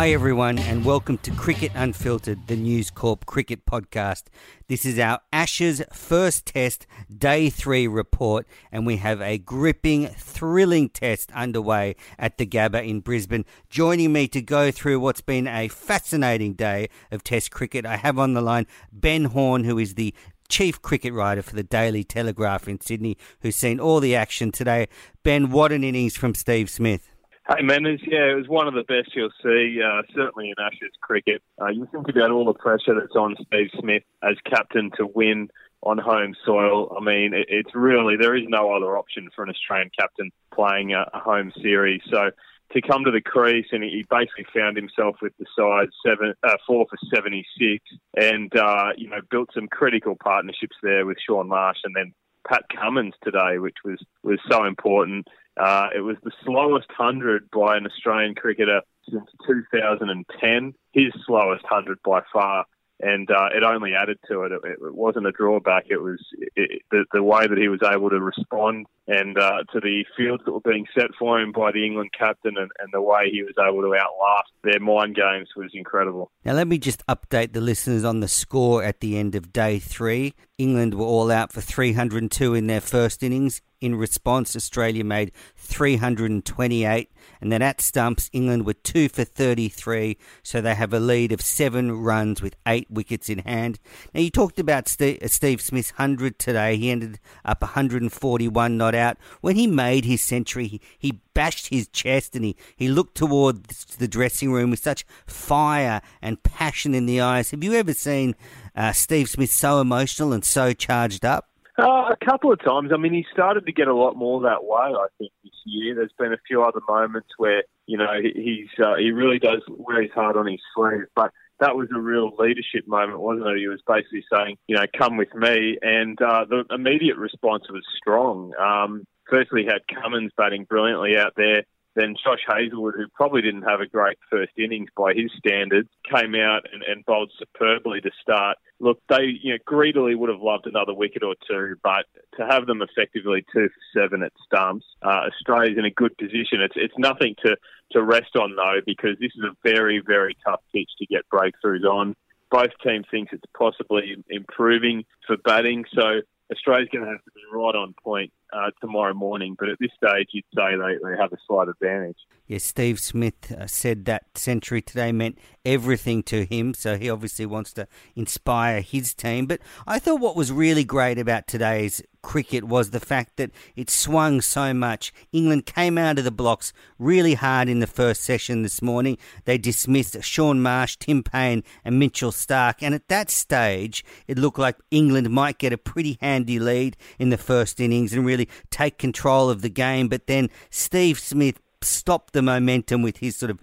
[0.00, 4.28] Hi, everyone, and welcome to Cricket Unfiltered, the News Corp cricket podcast.
[4.66, 10.88] This is our Ashes first test, day three report, and we have a gripping, thrilling
[10.88, 13.44] test underway at the Gabba in Brisbane.
[13.68, 18.18] Joining me to go through what's been a fascinating day of test cricket, I have
[18.18, 20.14] on the line Ben Horne, who is the
[20.48, 24.88] chief cricket writer for the Daily Telegraph in Sydney, who's seen all the action today.
[25.24, 27.06] Ben, what an innings from Steve Smith.
[27.48, 30.92] Hey, Manners, yeah, it was one of the best you'll see, uh, certainly in Ashes
[31.00, 31.42] cricket.
[31.60, 35.48] Uh, you think about all the pressure that's on Steve Smith as captain to win
[35.82, 36.94] on home soil.
[36.96, 40.92] I mean, it, it's really, there is no other option for an Australian captain playing
[40.92, 42.02] a, a home series.
[42.10, 42.30] So
[42.72, 46.56] to come to the crease and he basically found himself with the side seven, uh,
[46.66, 47.82] four for 76
[48.16, 52.12] and, uh, you know, built some critical partnerships there with Shaun Marsh and then
[52.46, 55.26] Pat Cummins today, which was, was so important.
[55.60, 61.98] Uh, it was the slowest 100 by an Australian cricketer since 2010, his slowest 100
[62.04, 62.64] by far.
[63.02, 64.52] And uh, it only added to it.
[64.52, 65.86] It, it wasn't a drawback.
[65.88, 66.18] It was
[66.54, 70.42] it, the, the way that he was able to respond and uh, to the fields
[70.44, 73.42] that were being set for him by the England captain and, and the way he
[73.42, 76.30] was able to outlast their mind games was incredible.
[76.44, 79.78] Now, let me just update the listeners on the score at the end of day
[79.78, 80.34] three.
[80.58, 83.62] England were all out for 302 in their first innings.
[83.80, 87.10] In response, Australia made 328,
[87.40, 91.40] and then at stumps, England were 2 for 33, so they have a lead of
[91.40, 93.78] 7 runs with 8 wickets in hand.
[94.14, 96.76] Now, you talked about Steve, Steve Smith's 100 today.
[96.76, 99.16] He ended up 141 not out.
[99.40, 103.64] When he made his century, he, he bashed his chest and he, he looked toward
[103.64, 107.50] the dressing room with such fire and passion in the eyes.
[107.50, 108.34] Have you ever seen
[108.74, 111.49] uh, Steve Smith so emotional and so charged up?
[111.80, 112.90] Uh, a couple of times.
[112.92, 114.78] I mean, he started to get a lot more that way.
[114.78, 115.94] I think this year.
[115.94, 120.02] There's been a few other moments where you know he's uh, he really does wear
[120.02, 121.30] his heart on his sleeve, but
[121.60, 123.58] that was a real leadership moment, wasn't it?
[123.58, 127.82] He was basically saying, you know, come with me, and uh, the immediate response was
[127.96, 128.52] strong.
[128.58, 131.64] Um, firstly, had Cummins batting brilliantly out there.
[131.96, 136.34] Then Josh Hazlewood, who probably didn't have a great first innings by his standards, came
[136.34, 138.58] out and, and bowled superbly to start.
[138.78, 142.06] Look, they you know greedily would have loved another wicket or two, but
[142.38, 146.60] to have them effectively two for seven at stumps, uh, Australia's in a good position.
[146.60, 147.56] It's it's nothing to
[147.92, 151.84] to rest on though, because this is a very very tough pitch to get breakthroughs
[151.84, 152.14] on.
[152.50, 156.22] Both teams think it's possibly improving for batting, so
[156.52, 159.56] Australia's going to have to be right on point uh, tomorrow morning.
[159.58, 162.16] But at this stage, you'd say they, they have a slight advantage.
[162.46, 167.46] Yes, Steve Smith uh, said that century today meant everything to him, so he obviously
[167.46, 169.46] wants to inspire his team.
[169.46, 173.90] But I thought what was really great about today's cricket was the fact that it
[173.90, 175.12] swung so much.
[175.32, 179.18] England came out of the blocks really hard in the first session this morning.
[179.44, 184.58] They dismissed Shaun Marsh, Tim Paine, and Mitchell Stark, and at that stage, it looked
[184.58, 188.98] like England might get a pretty handy lead in the first innings and really take
[188.98, 190.08] control of the game.
[190.08, 193.58] But then Steve Smith stopped the momentum with his sort of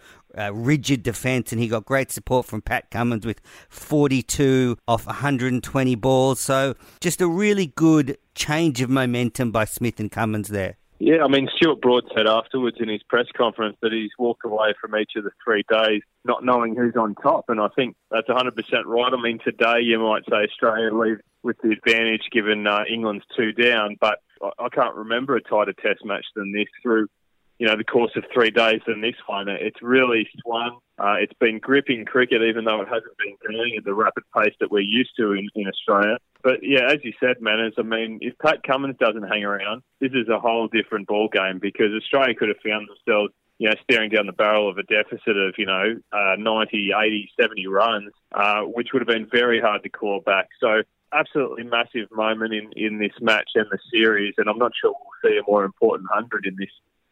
[0.54, 6.40] rigid defence, and he got great support from Pat Cummins with 42 off 120 balls.
[6.40, 10.78] So just a really good change of momentum by Smith and Cummins there.
[11.00, 14.74] Yeah, I mean, Stuart Broad said afterwards in his press conference that he's walked away
[14.82, 18.28] from each of the three days not knowing who's on top, and I think that's
[18.28, 18.52] 100%
[18.86, 19.14] right.
[19.14, 23.54] I mean, today you might say Australia leave with the advantage given uh, England's two
[23.54, 27.08] down, but I can't remember a tighter test match than this through
[27.60, 29.48] you know, the course of three days than this one.
[29.50, 30.80] It's really swung.
[31.00, 34.54] Uh, it's been gripping cricket, even though it hasn't been going at the rapid pace
[34.60, 36.18] that we're used to in, in Australia.
[36.44, 40.12] But yeah, as you said, Manners, I mean, if Pat Cummins doesn't hang around, this
[40.14, 44.10] is a whole different ball game because Australia could have found themselves, you know, staring
[44.10, 48.62] down the barrel of a deficit of, you know, uh, 90, 80, 70 runs, uh,
[48.62, 50.48] which would have been very hard to claw back.
[50.60, 50.84] So
[51.14, 55.32] absolutely massive moment in, in this match and the series, and I'm not sure we'll
[55.32, 56.70] see a more important 100 in this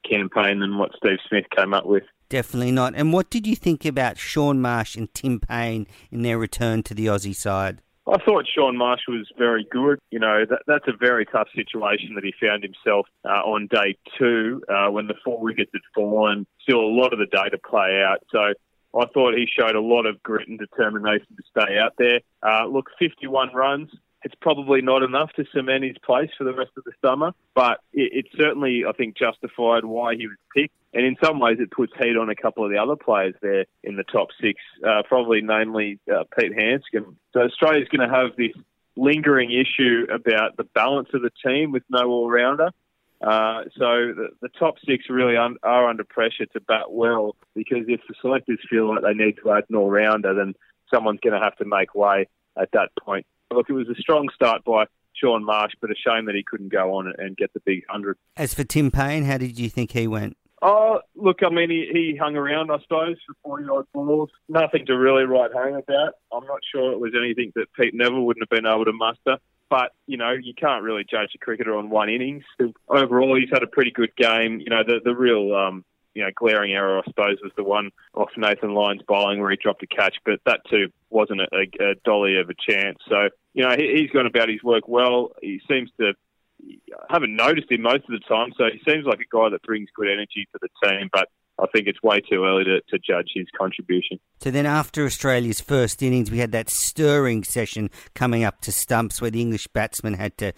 [0.09, 2.03] campaign than what Steve Smith came up with.
[2.29, 2.93] Definitely not.
[2.95, 6.93] And what did you think about Shaun Marsh and Tim Paine in their return to
[6.93, 7.81] the Aussie side?
[8.07, 9.97] I thought Shaun Marsh was very good.
[10.11, 13.97] You know, that, that's a very tough situation that he found himself uh, on day
[14.17, 16.45] two uh, when the four wickets had fallen.
[16.61, 18.19] Still a lot of the day to play out.
[18.31, 18.53] So
[18.95, 22.21] I thought he showed a lot of grit and determination to stay out there.
[22.43, 23.89] Uh, look, 51 runs.
[24.25, 27.79] It's probably not enough to cement his place for the rest of the summer, but
[27.93, 30.73] it, it certainly, I think, justified why he was picked.
[30.95, 33.65] And in some ways, it puts heat on a couple of the other players there
[33.83, 37.17] in the top six, uh, probably namely uh, Pete Handscomb.
[37.33, 38.53] So Australia's going to have this
[38.95, 42.71] lingering issue about the balance of the team with no all-rounder.
[43.21, 47.85] Uh, so the, the, top six really un, are under pressure to bat well because
[47.87, 50.53] if the selectors feel like they need to add an all-rounder, then
[50.91, 53.25] someone's going to have to make way at that point.
[53.53, 56.71] Look, it was a strong start by Shaun Marsh, but a shame that he couldn't
[56.71, 58.17] go on and get the big hundred.
[58.37, 60.37] As for Tim Paine, how did you think he went?
[60.61, 64.29] Oh, look, I mean, he, he hung around, I suppose, for 40 odd balls.
[64.49, 66.13] Nothing to really write home about.
[66.33, 69.37] I'm not sure it was anything that Pete Nevill wouldn't have been able to muster.
[69.69, 72.43] But, you know, you can't really judge a cricketer on one innings.
[72.87, 74.59] Overall, he's had a pretty good game.
[74.59, 75.83] You know, the, the real, um,
[76.15, 79.57] you know, glaring error, I suppose, was the one off Nathan Lyon's bowling where he
[79.57, 82.97] dropped a catch, but that too wasn't a, a, a dolly of a chance.
[83.07, 85.31] So, you know, he, he's gone about his work well.
[85.41, 86.13] He seems to
[86.63, 89.61] I haven't noticed him most of the time, so he seems like a guy that
[89.63, 91.09] brings good energy to the team.
[91.11, 91.29] But
[91.59, 94.19] I think it's way too early to, to judge his contribution.
[94.41, 99.21] So then, after Australia's first innings, we had that stirring session coming up to stumps
[99.21, 100.53] where the English batsmen had to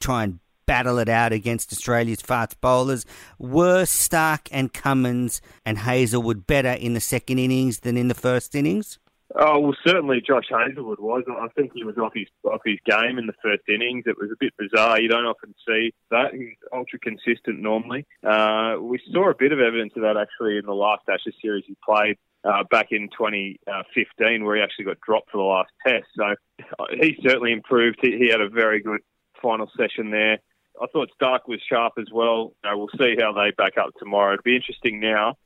[0.00, 3.06] try and battle it out against Australia's fast bowlers.
[3.38, 8.54] Were Stark and Cummins and Hazlewood better in the second innings than in the first
[8.54, 8.98] innings?
[9.38, 11.24] Oh well, certainly Josh Hazlewood was.
[11.28, 14.04] I think he was off his off his game in the first innings.
[14.06, 15.00] It was a bit bizarre.
[15.00, 16.32] You don't often see that.
[16.32, 18.06] He's ultra consistent normally.
[18.24, 21.64] Uh, we saw a bit of evidence of that actually in the last Ashes series
[21.66, 26.06] he played uh, back in 2015, where he actually got dropped for the last test.
[26.16, 26.34] So
[26.78, 27.98] uh, he certainly improved.
[28.00, 29.00] He, he had a very good
[29.42, 30.38] final session there.
[30.80, 32.52] I thought Stark was sharp as well.
[32.64, 34.34] You know, we'll see how they back up tomorrow.
[34.34, 35.36] It'll be interesting now.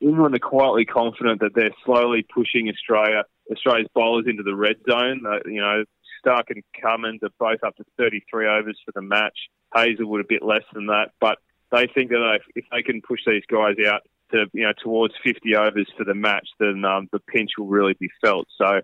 [0.00, 5.22] England are quietly confident that they're slowly pushing Australia, Australia's bowlers into the red zone.
[5.26, 5.84] Uh, you know,
[6.18, 9.48] Stark and Cummins are both up to 33 overs for the match.
[9.74, 11.38] Hazlewood a bit less than that, but
[11.72, 14.02] they think that if they can push these guys out
[14.32, 17.94] to you know towards 50 overs for the match, then um, the pinch will really
[17.94, 18.46] be felt.
[18.56, 18.80] So,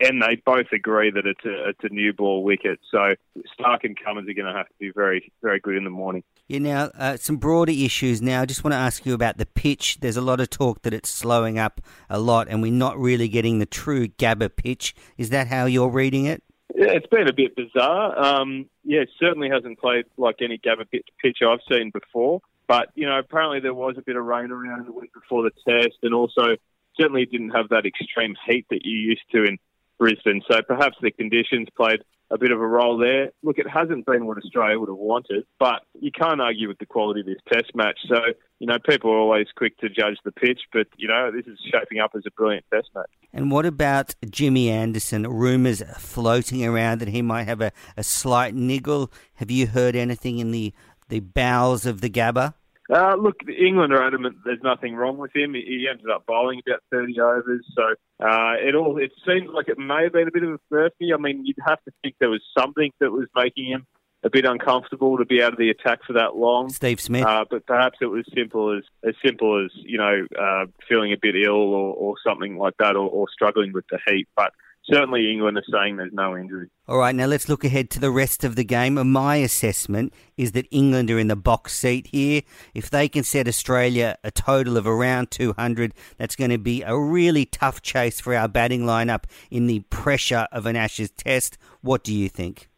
[0.00, 2.80] and they both agree that it's a, it's a new ball wicket.
[2.90, 3.14] So
[3.52, 6.22] Stark and Cummins are going to have to be very very good in the morning.
[6.48, 6.58] Yeah.
[6.58, 8.20] Now, uh, some broader issues.
[8.20, 9.98] Now, I just want to ask you about the pitch.
[10.00, 13.28] There's a lot of talk that it's slowing up a lot, and we're not really
[13.28, 14.94] getting the true Gabba pitch.
[15.16, 16.42] Is that how you're reading it?
[16.74, 18.18] Yeah, it's been a bit bizarre.
[18.18, 22.40] Um, yeah, it certainly hasn't played like any Gabba pitch I've seen before.
[22.70, 25.50] But, you know, apparently there was a bit of rain around the week before the
[25.68, 26.54] test and also
[26.96, 29.58] certainly didn't have that extreme heat that you used to in
[29.98, 30.40] Brisbane.
[30.48, 33.32] So perhaps the conditions played a bit of a role there.
[33.42, 36.86] Look, it hasn't been what Australia would have wanted, but you can't argue with the
[36.86, 37.98] quality of this test match.
[38.08, 38.20] So,
[38.60, 41.58] you know, people are always quick to judge the pitch, but, you know, this is
[41.72, 43.10] shaping up as a brilliant test match.
[43.32, 45.26] And what about Jimmy Anderson?
[45.26, 49.10] Rumours floating around that he might have a, a slight niggle.
[49.34, 50.72] Have you heard anything in the,
[51.10, 52.54] the bowels of the Gabba?
[52.92, 55.54] Uh, look, England are adamant there's nothing wrong with him.
[55.54, 57.82] He ended up bowling about 30 overs, so
[58.24, 61.12] uh, it all it seems like it may have been a bit of a Murphy.
[61.14, 63.86] I mean, you'd have to think there was something that was making him
[64.24, 66.68] a bit uncomfortable to be out of the attack for that long.
[66.68, 70.66] Steve Smith, uh, but perhaps it was simple as as simple as you know uh,
[70.88, 74.26] feeling a bit ill or, or something like that, or, or struggling with the heat.
[74.34, 74.52] But
[74.90, 76.68] certainly England are saying there's no injury.
[76.88, 78.94] All right, now let's look ahead to the rest of the game.
[79.10, 82.42] My assessment is that England are in the box seat here.
[82.74, 86.98] If they can set Australia a total of around 200, that's going to be a
[86.98, 91.58] really tough chase for our batting lineup in the pressure of an Ashes test.
[91.80, 92.68] What do you think?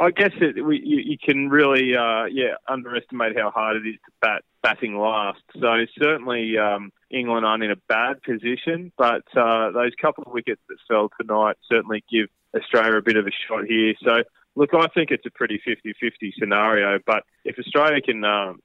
[0.00, 3.94] I guess it, we, you, you, can really, uh, yeah, underestimate how hard it is
[3.94, 5.40] to bat batting last.
[5.58, 10.60] So certainly um, England aren't in a bad position, but uh, those couple of wickets
[10.68, 13.94] that fell tonight certainly give Australia a bit of a shot here.
[14.04, 14.22] So
[14.56, 16.98] look, I think it's a pretty 50-50 scenario.
[17.06, 18.60] But if Australia can um,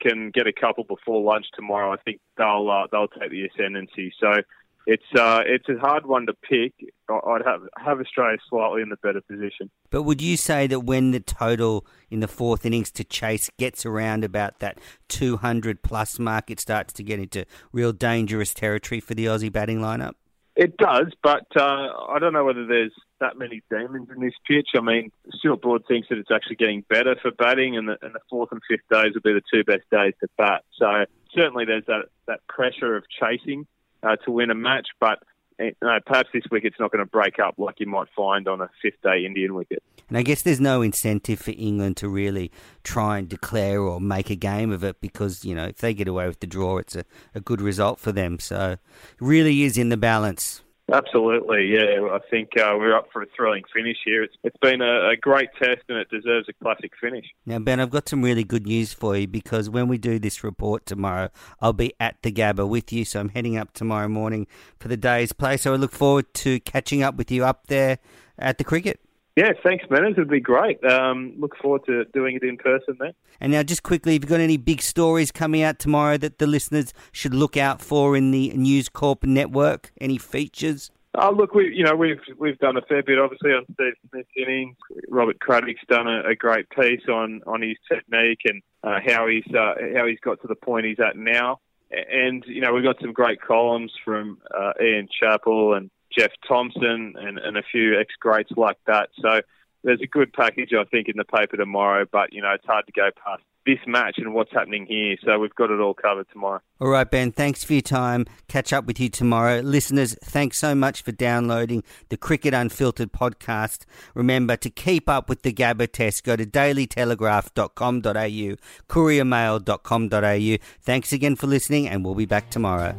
[0.00, 4.12] can get a couple before lunch tomorrow, I think they'll uh, they'll take the ascendancy.
[4.20, 4.42] So
[4.88, 6.72] it's uh, it's a hard one to pick.
[7.10, 9.70] I'd have have Australia slightly in the better position.
[9.90, 13.84] But would you say that when the total in the fourth innings to chase gets
[13.84, 14.78] around about that
[15.08, 19.80] 200 plus mark, it starts to get into real dangerous territory for the Aussie batting
[19.80, 20.14] lineup?
[20.56, 24.68] It does, but uh, I don't know whether there's that many demons in this pitch.
[24.74, 28.14] I mean, Stuart Broad thinks that it's actually getting better for batting, and the, and
[28.14, 30.64] the fourth and fifth days will be the two best days to bat.
[30.78, 31.04] So
[31.34, 33.66] certainly there's that, that pressure of chasing
[34.02, 34.88] uh, to win a match.
[35.00, 35.18] But
[35.58, 38.60] you know, perhaps this wicket's not going to break up like you might find on
[38.60, 39.82] a fifth day Indian wicket.
[40.08, 42.50] And I guess there's no incentive for England to really
[42.82, 46.08] try and declare or make a game of it because, you know, if they get
[46.08, 48.38] away with the draw, it's a, a good result for them.
[48.38, 48.80] So it
[49.20, 50.62] really is in the balance.
[50.90, 52.08] Absolutely, yeah.
[52.10, 54.22] I think uh, we're up for a thrilling finish here.
[54.22, 57.26] It's, it's been a, a, great test and it deserves a classic finish.
[57.44, 60.42] Now, Ben, I've got some really good news for you because when we do this
[60.42, 61.28] report tomorrow,
[61.60, 63.04] I'll be at the Gabba with you.
[63.04, 64.46] So I'm heading up tomorrow morning
[64.78, 65.58] for the day's play.
[65.58, 67.98] So I look forward to catching up with you up there
[68.38, 68.98] at the cricket.
[69.38, 70.14] Yeah, thanks, Manners.
[70.16, 70.84] It'd be great.
[70.84, 73.12] Um, look forward to doing it in person then.
[73.40, 76.46] And now, just quickly, have you got any big stories coming out tomorrow that the
[76.48, 79.92] listeners should look out for in the News Corp network?
[80.00, 80.90] Any features?
[81.14, 84.28] Oh, look, we you know we've we've done a fair bit obviously on Steve Smith's
[84.36, 84.74] innings.
[85.08, 89.46] Robert Craddock's done a, a great piece on, on his technique and uh, how he's
[89.54, 91.60] uh, how he's got to the point he's at now.
[91.92, 97.14] And you know we've got some great columns from uh, Ian Chappell and Jeff Thomson,
[97.16, 99.10] and, and a few ex greats like that.
[99.20, 99.40] So
[99.84, 102.06] there's a good package, I think, in the paper tomorrow.
[102.10, 105.16] But you know, it's hard to go past this match and what's happening here.
[105.24, 106.60] So we've got it all covered tomorrow.
[106.80, 107.30] All right, Ben.
[107.32, 108.24] Thanks for your time.
[108.48, 110.16] Catch up with you tomorrow, listeners.
[110.22, 113.84] Thanks so much for downloading the Cricket Unfiltered podcast.
[114.14, 116.24] Remember to keep up with the Gabba test.
[116.24, 118.56] Go to dailytelegraph.com.au,
[118.88, 120.56] couriermail.com.au.
[120.80, 122.96] Thanks again for listening, and we'll be back tomorrow.